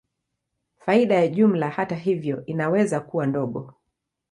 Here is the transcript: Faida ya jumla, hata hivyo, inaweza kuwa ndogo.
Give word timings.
Faida 0.77 1.15
ya 1.15 1.27
jumla, 1.27 1.69
hata 1.69 1.95
hivyo, 1.95 2.45
inaweza 2.45 2.99
kuwa 2.99 3.25
ndogo. 3.25 3.73